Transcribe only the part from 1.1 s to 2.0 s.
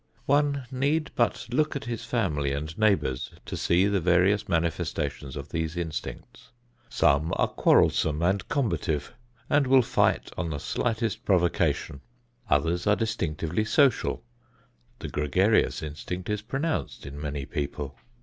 but look at